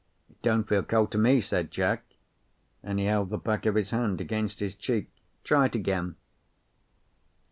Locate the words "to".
1.11-1.19